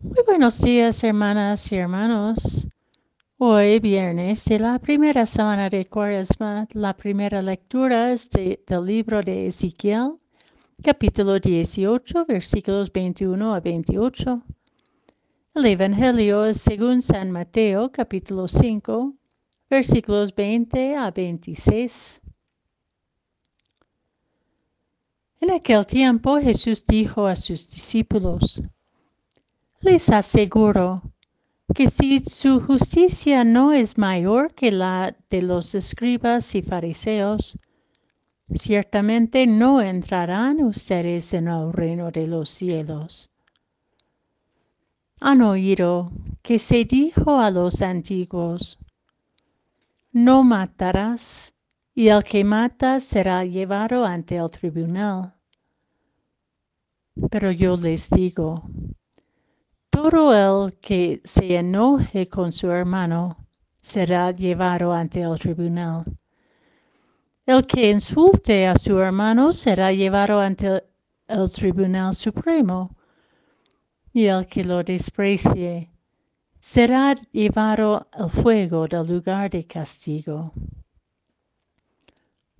Muy 0.00 0.22
buenos 0.26 0.60
días, 0.60 1.02
hermanas 1.04 1.70
y 1.72 1.76
hermanos. 1.76 2.66
Hoy, 3.38 3.80
viernes 3.80 4.44
de 4.44 4.58
la 4.58 4.78
primera 4.78 5.26
semana 5.26 5.70
de 5.70 5.86
Cuaresma, 5.86 6.66
la 6.72 6.96
primera 6.96 7.40
lectura 7.40 8.12
es 8.12 8.28
del 8.30 8.84
libro 8.84 9.22
de 9.22 9.46
Ezequiel, 9.46 10.16
capítulo 10.82 11.38
18, 11.38 12.26
versículos 12.26 12.92
21 12.92 13.54
a 13.54 13.60
28. 13.60 14.42
El 15.54 15.66
Evangelio 15.66 16.44
es 16.44 16.60
según 16.60 17.00
San 17.00 17.30
Mateo, 17.30 17.90
capítulo 17.90 18.48
5, 18.48 19.14
versículos 19.70 20.34
20 20.34 20.96
a 20.96 21.10
26. 21.10 22.20
En 25.40 25.50
aquel 25.50 25.86
tiempo 25.86 26.38
Jesús 26.40 26.86
dijo 26.86 27.26
a 27.26 27.36
sus 27.36 27.70
discípulos, 27.70 28.62
les 29.84 30.08
aseguro 30.08 31.02
que 31.74 31.88
si 31.88 32.18
su 32.18 32.60
justicia 32.60 33.44
no 33.44 33.72
es 33.72 33.98
mayor 33.98 34.54
que 34.54 34.72
la 34.72 35.14
de 35.28 35.42
los 35.42 35.74
escribas 35.74 36.54
y 36.54 36.62
fariseos, 36.62 37.58
ciertamente 38.54 39.46
no 39.46 39.82
entrarán 39.82 40.62
ustedes 40.64 41.34
en 41.34 41.48
el 41.48 41.72
reino 41.72 42.10
de 42.10 42.26
los 42.26 42.48
cielos. 42.48 43.30
Han 45.20 45.42
oído 45.42 46.10
que 46.42 46.58
se 46.58 46.84
dijo 46.84 47.38
a 47.38 47.50
los 47.50 47.82
antiguos, 47.82 48.78
no 50.12 50.42
matarás, 50.44 51.54
y 51.94 52.08
el 52.08 52.24
que 52.24 52.42
mata 52.42 53.00
será 53.00 53.44
llevado 53.44 54.04
ante 54.04 54.36
el 54.36 54.50
tribunal. 54.50 55.34
Pero 57.30 57.52
yo 57.52 57.76
les 57.76 58.10
digo, 58.10 58.68
todo 59.94 60.34
el 60.66 60.76
que 60.80 61.20
se 61.22 61.54
enoje 61.54 62.26
con 62.26 62.50
su 62.50 62.68
hermano 62.68 63.36
será 63.80 64.32
llevado 64.32 64.92
ante 64.92 65.22
el 65.22 65.38
tribunal. 65.38 66.04
El 67.46 67.64
que 67.64 67.90
insulte 67.90 68.66
a 68.66 68.76
su 68.76 68.98
hermano 68.98 69.52
será 69.52 69.92
llevado 69.92 70.40
ante 70.40 70.82
el 71.28 71.52
tribunal 71.52 72.12
supremo. 72.12 72.90
Y 74.12 74.24
el 74.24 74.46
que 74.46 74.64
lo 74.64 74.82
desprecie 74.82 75.90
será 76.58 77.14
llevado 77.30 78.08
al 78.10 78.30
fuego 78.30 78.88
del 78.88 79.06
lugar 79.06 79.50
de 79.50 79.64
castigo. 79.64 80.52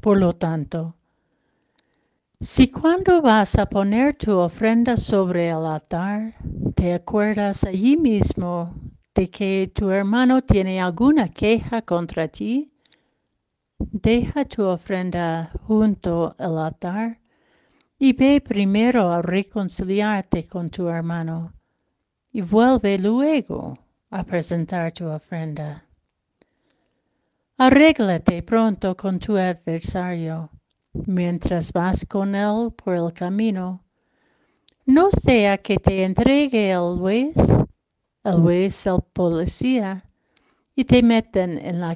Por 0.00 0.16
lo 0.16 0.32
tanto, 0.32 0.94
si 2.40 2.70
cuando 2.70 3.20
vas 3.20 3.58
a 3.58 3.66
poner 3.66 4.14
tu 4.14 4.38
ofrenda 4.38 4.96
sobre 4.96 5.48
el 5.48 5.66
altar, 5.66 6.36
te 6.78 6.94
acuerdas 6.94 7.64
allí 7.64 7.96
mismo 7.96 8.72
de 9.12 9.28
que 9.28 9.68
tu 9.74 9.90
hermano 9.90 10.42
tiene 10.42 10.80
alguna 10.80 11.26
queja 11.26 11.82
contra 11.82 12.28
ti, 12.28 12.72
deja 13.80 14.44
tu 14.44 14.62
ofrenda 14.62 15.50
junto 15.66 16.36
al 16.38 16.56
altar 16.56 17.18
y 17.98 18.12
ve 18.12 18.40
primero 18.40 19.10
a 19.10 19.22
reconciliarte 19.22 20.46
con 20.46 20.70
tu 20.70 20.86
hermano 20.88 21.52
y 22.30 22.42
vuelve 22.42 22.96
luego 22.96 23.76
a 24.10 24.22
presentar 24.22 24.92
tu 24.92 25.08
ofrenda. 25.08 25.84
Arréglate 27.56 28.40
pronto 28.44 28.96
con 28.96 29.18
tu 29.18 29.36
adversario 29.36 30.48
mientras 30.92 31.72
vas 31.72 32.06
con 32.08 32.36
él 32.36 32.72
por 32.76 32.94
el 32.94 33.12
camino. 33.12 33.82
No 34.88 35.10
sea 35.10 35.58
que 35.58 35.76
te 35.76 36.02
entregue 36.02 36.70
el 36.70 36.96
juez, 36.98 37.36
el 38.24 38.40
juez 38.40 38.86
el 38.86 39.02
policía, 39.12 40.02
y 40.74 40.86
te 40.86 41.02
meten 41.02 41.58
en 41.58 41.80
la 41.80 41.94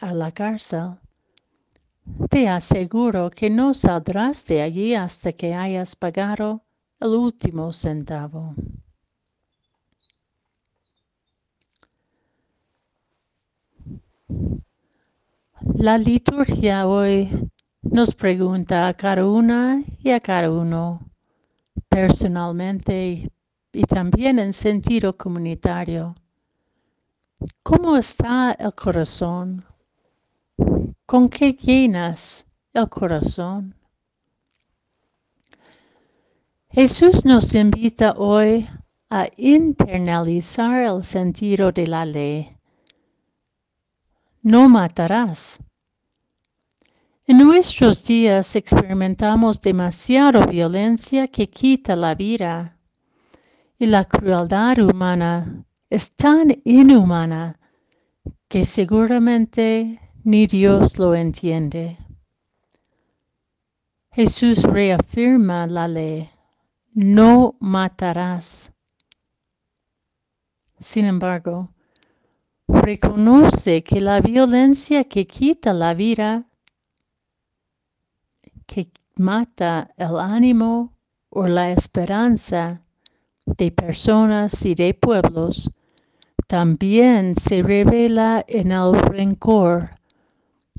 a 0.00 0.12
la 0.12 0.32
cárcel. 0.32 0.98
Te 2.28 2.48
aseguro 2.48 3.30
que 3.30 3.48
no 3.48 3.72
saldrás 3.74 4.44
de 4.46 4.60
allí 4.60 4.92
hasta 4.92 5.30
que 5.30 5.54
hayas 5.54 5.94
pagado 5.94 6.64
el 6.98 7.10
último 7.10 7.72
centavo. 7.72 8.56
La 15.76 15.96
liturgia 15.96 16.88
hoy 16.88 17.30
nos 17.82 18.16
pregunta 18.16 18.88
a 18.88 18.94
cada 18.94 19.24
una 19.26 19.84
y 20.02 20.10
a 20.10 20.18
cada 20.18 20.50
uno 20.50 21.11
personalmente 21.92 23.30
y 23.70 23.82
también 23.82 24.38
en 24.38 24.54
sentido 24.54 25.14
comunitario. 25.14 26.14
¿Cómo 27.62 27.96
está 27.98 28.52
el 28.52 28.74
corazón? 28.74 29.64
¿Con 31.04 31.28
qué 31.28 31.52
llenas 31.52 32.46
el 32.72 32.88
corazón? 32.88 33.74
Jesús 36.70 37.26
nos 37.26 37.54
invita 37.54 38.14
hoy 38.16 38.66
a 39.10 39.28
internalizar 39.36 40.82
el 40.84 41.02
sentido 41.02 41.72
de 41.72 41.86
la 41.86 42.06
ley. 42.06 42.56
No 44.40 44.70
matarás. 44.70 45.60
En 47.32 47.38
nuestros 47.38 48.04
días 48.04 48.56
experimentamos 48.56 49.62
demasiada 49.62 50.44
violencia 50.44 51.26
que 51.28 51.48
quita 51.48 51.96
la 51.96 52.14
vida 52.14 52.76
y 53.78 53.86
la 53.86 54.04
crueldad 54.04 54.76
humana 54.80 55.64
es 55.88 56.14
tan 56.14 56.60
inhumana 56.62 57.58
que 58.48 58.66
seguramente 58.66 59.98
ni 60.24 60.46
Dios 60.46 60.98
lo 60.98 61.14
entiende. 61.14 61.96
Jesús 64.10 64.64
reafirma 64.64 65.66
la 65.66 65.88
ley, 65.88 66.28
no 66.92 67.56
matarás. 67.60 68.74
Sin 70.78 71.06
embargo, 71.06 71.70
reconoce 72.68 73.82
que 73.82 74.02
la 74.02 74.20
violencia 74.20 75.04
que 75.04 75.26
quita 75.26 75.72
la 75.72 75.94
vida 75.94 76.46
que 78.72 78.90
mata 79.16 79.90
el 79.98 80.18
ánimo 80.18 80.94
o 81.28 81.46
la 81.46 81.70
esperanza 81.72 82.82
de 83.44 83.70
personas 83.70 84.64
y 84.64 84.74
de 84.74 84.94
pueblos, 84.94 85.70
también 86.46 87.34
se 87.34 87.62
revela 87.62 88.44
en 88.48 88.72
el 88.72 88.94
rencor, 88.94 89.90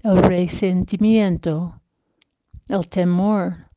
el 0.04 0.18
resentimiento, 0.18 1.80
el 2.68 2.88
temor, 2.88 3.70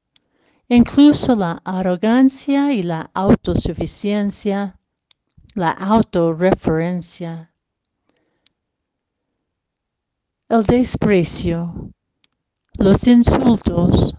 incluso 0.68 1.34
la 1.34 1.60
arrogancia 1.64 2.72
y 2.72 2.82
la 2.82 3.10
autosuficiencia, 3.12 4.78
la 5.54 5.72
autorreferencia, 5.72 7.52
el 10.48 10.62
desprecio, 10.64 11.90
los 12.78 13.06
insultos, 13.06 14.14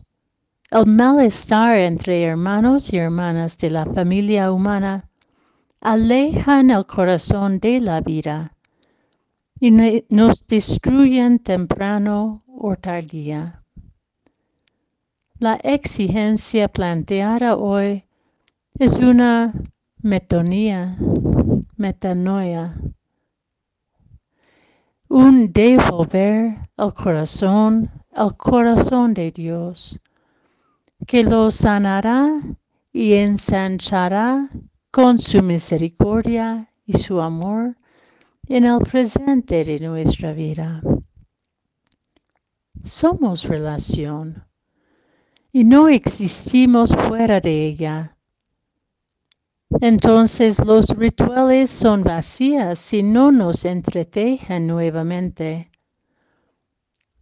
el 0.72 0.86
malestar 0.88 1.78
entre 1.78 2.24
hermanos 2.24 2.92
y 2.92 2.98
hermanas 2.98 3.58
de 3.58 3.70
la 3.70 3.86
familia 3.86 4.52
humana 4.52 5.10
alejan 5.80 6.72
el 6.72 6.86
corazón 6.86 7.60
de 7.60 7.80
la 7.80 8.02
vida 8.02 8.56
y 9.60 9.72
nos 10.10 10.46
destruyen 10.48 11.40
temprano 11.40 12.44
o 12.48 12.76
tardía. 12.76 13.64
La 15.40 15.56
exigencia 15.64 16.68
planteada 16.68 17.56
hoy 17.56 18.06
es 18.80 18.98
una 18.98 19.54
metonía, 20.02 20.98
metanoia, 21.76 22.76
un 25.10 25.54
devolver 25.54 26.58
el 26.78 26.94
corazón 26.94 27.92
el 28.18 28.36
corazón 28.36 29.14
de 29.14 29.32
Dios, 29.32 30.00
que 31.06 31.24
lo 31.24 31.52
sanará 31.52 32.42
y 32.92 33.14
ensanchará 33.14 34.50
con 34.90 35.20
su 35.20 35.44
misericordia 35.44 36.74
y 36.86 36.98
su 36.98 37.22
amor 37.22 37.78
en 38.48 38.66
el 38.66 38.80
presente 38.80 39.64
de 39.64 39.80
nuestra 39.80 40.34
vida. 40.34 40.82
Somos 42.84 43.44
relación 43.44 44.46
y 45.52 45.64
no 45.64 45.88
existimos 45.88 46.96
fuera 46.96 47.40
de 47.40 47.68
ella. 47.68 48.18
Entonces 49.82 50.66
los 50.66 50.90
rituales 50.90 51.70
son 51.70 52.04
vacías 52.04 52.80
si 52.80 53.04
no 53.04 53.32
nos 53.32 53.66
entretejen 53.66 54.66
nuevamente 54.66 55.70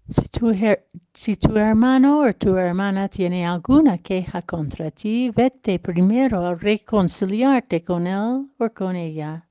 Si 0.08 1.36
tu, 1.36 1.58
hermano 1.58 2.20
o 2.20 2.34
tu 2.34 2.56
hermana 2.58 3.10
tiene 3.10 3.44
alguna 3.48 3.98
queja 3.98 4.44
contra 4.44 4.92
ti, 4.92 5.32
vete 5.32 5.80
primero 5.80 6.46
a 6.46 6.54
reconciliarte 6.54 7.84
con 7.84 8.06
él 8.06 8.52
o 8.60 8.70
con 8.70 8.96
ella. 8.96 9.50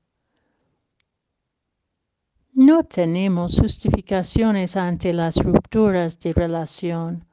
No 2.53 2.83
tenemos 2.83 3.59
justificaciones 3.59 4.77
ante 4.77 5.11
las 5.11 5.43
rupturas 5.43 6.17
de 6.19 6.31
relación. 6.31 7.25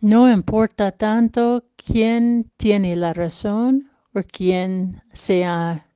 No 0.00 0.28
importa 0.28 0.90
tanto 0.90 1.66
quién 1.76 2.50
tiene 2.56 2.96
la 2.96 3.12
razón 3.12 3.88
o 4.12 4.20
quién, 4.24 5.00
se 5.12 5.44
ha, 5.44 5.86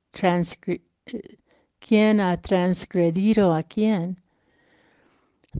quién 1.79 2.21
ha 2.21 2.41
transgredido 2.41 3.53
a 3.53 3.63
quién. 3.63 4.21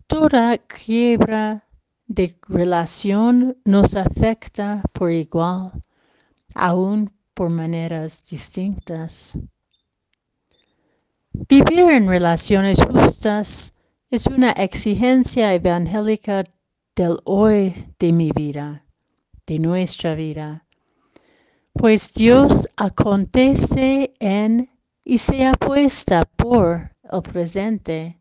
Toda 0.07 0.57
quiebra 0.57 1.67
de 2.07 2.37
relación 2.47 3.57
nos 3.65 3.95
afecta 3.95 4.81
por 4.93 5.11
igual, 5.11 5.71
aún 6.53 7.11
por 7.33 7.49
maneras 7.49 8.23
distintas. 8.23 9.37
Vivir 11.33 11.89
en 11.91 12.07
relaciones 12.07 12.79
justas 12.81 13.75
es 14.09 14.27
una 14.27 14.51
exigencia 14.51 15.53
evangélica 15.53 16.43
del 16.95 17.17
hoy 17.23 17.93
de 17.99 18.11
mi 18.11 18.31
vida, 18.31 18.85
de 19.47 19.59
nuestra 19.59 20.15
vida, 20.15 20.65
pues 21.73 22.13
Dios 22.13 22.67
acontece 22.75 24.13
en 24.19 24.69
y 25.03 25.17
se 25.17 25.45
apuesta 25.45 26.25
por 26.25 26.95
el 27.11 27.21
presente, 27.21 28.20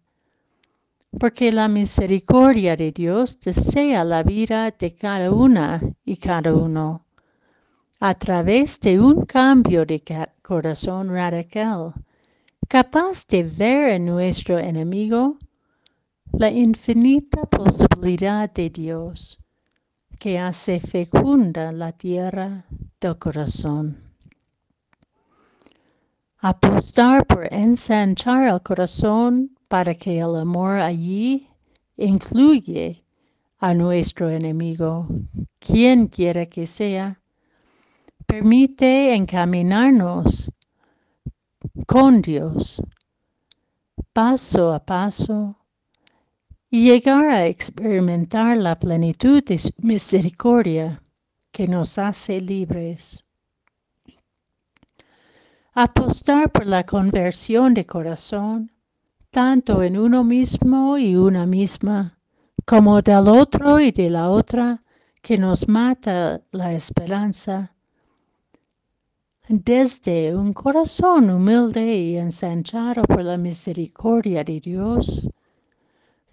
porque 1.19 1.51
la 1.53 1.69
misericordia 1.69 2.77
de 2.77 2.93
Dios 2.93 3.41
desea 3.41 4.05
la 4.05 4.23
vida 4.23 4.71
de 4.71 4.95
cada 4.95 5.31
una 5.31 5.81
y 6.05 6.17
cada 6.17 6.55
uno 6.55 7.07
a 7.99 8.15
través 8.15 8.81
de 8.81 8.99
un 9.01 9.27
cambio 9.27 9.85
de 9.85 10.03
corazón 10.43 11.11
radical 11.11 11.93
capaz 12.69 13.27
de 13.27 13.43
ver 13.43 13.91
en 13.91 14.07
nuestro 14.07 14.59
enemigo 14.59 15.37
la 16.33 16.51
infinita 16.51 17.45
posibilidad 17.47 18.51
de 18.51 18.71
Dios 18.71 19.41
que 20.21 20.39
hace 20.39 20.81
fecunda 20.81 21.73
la 21.73 21.93
tierra 21.93 22.65
del 23.01 23.19
corazón. 23.19 23.99
Apostar 26.39 27.27
por 27.27 27.53
ensanchar 27.53 28.55
el 28.55 28.62
corazón 28.62 29.57
para 29.71 29.95
que 29.95 30.19
el 30.19 30.35
amor 30.35 30.79
allí 30.79 31.47
incluye 31.95 33.05
a 33.61 33.73
nuestro 33.73 34.29
enemigo, 34.29 35.07
quien 35.61 36.09
quiera 36.09 36.45
que 36.47 36.67
sea, 36.67 37.21
permite 38.27 39.15
encaminarnos 39.15 40.51
con 41.87 42.21
Dios, 42.21 42.83
paso 44.13 44.75
a 44.75 44.81
paso, 44.85 45.57
y 46.69 46.91
llegar 46.91 47.29
a 47.29 47.47
experimentar 47.47 48.57
la 48.57 48.77
plenitud 48.77 49.41
de 49.45 49.57
misericordia 49.79 51.01
que 51.53 51.69
nos 51.69 51.97
hace 51.97 52.41
libres. 52.41 53.25
Apostar 55.75 56.51
por 56.51 56.67
la 56.67 56.85
conversión 56.85 57.73
de 57.73 57.87
corazón, 57.87 58.73
tanto 59.31 59.82
en 59.82 59.97
uno 59.97 60.25
mismo 60.25 60.99
y 60.99 61.17
una 61.17 61.47
misma, 61.47 62.19
como 62.65 63.00
del 63.03 63.29
otro 63.29 63.81
y 63.81 63.93
de 63.93 64.11
la 64.11 64.31
otra, 64.31 64.82
que 65.23 65.38
nos 65.38 65.69
mata 65.69 66.43
la 66.50 66.73
esperanza 66.73 67.75
desde 69.53 70.37
un 70.37 70.53
corazón 70.53 71.29
humilde 71.29 71.97
y 71.97 72.17
ensanchado 72.17 73.03
por 73.03 73.25
la 73.25 73.37
misericordia 73.37 74.44
de 74.44 74.61
Dios, 74.61 75.29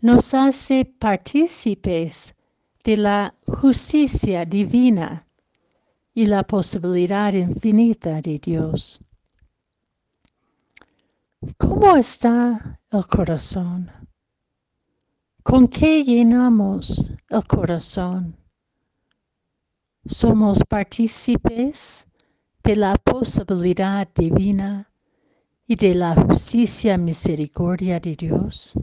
nos 0.02 0.36
hace 0.36 0.86
partícipes 0.86 2.36
de 2.84 2.98
la 2.98 3.34
justicia 3.48 4.46
divina 4.46 5.26
y 6.14 6.28
la 6.28 6.44
posibilidad 6.44 7.34
infinita 7.34 8.22
de 8.22 8.38
Dios. 8.38 9.02
¿Cómo 11.58 11.96
está 11.96 12.80
el 12.92 13.08
corazón? 13.08 13.92
¿Con 15.44 15.68
qué 15.68 16.04
llenamos 16.04 17.12
el 17.30 17.46
corazón? 17.46 18.36
¿Somos 20.06 20.64
partícipes 20.68 22.08
de 22.64 22.76
la 22.76 22.96
posibilidad 22.96 24.08
divina 24.14 24.92
y 25.66 25.76
de 25.76 25.96
la 25.96 26.16
justicia 26.16 26.98
misericordia 26.98 28.00
de 28.00 28.16
Dios. 28.16 28.74